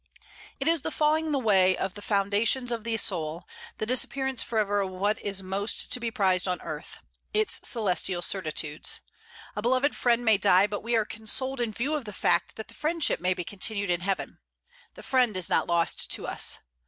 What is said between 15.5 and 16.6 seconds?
not lost to us.